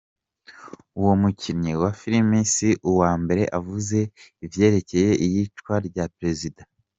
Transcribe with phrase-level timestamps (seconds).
[0.99, 3.99] Uwo mukinyi wa film si uwa mbere avuze
[4.45, 6.61] ivyerekeye iyicwa rya prezida.